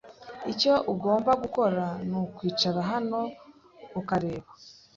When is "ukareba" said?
3.99-4.49